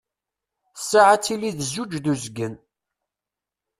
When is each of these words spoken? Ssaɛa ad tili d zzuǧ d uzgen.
Ssaɛa 0.79 1.13
ad 1.15 1.21
tili 1.23 1.49
d 1.57 1.59
zzuǧ 1.67 1.91
d 2.03 2.05
uzgen. 2.13 2.53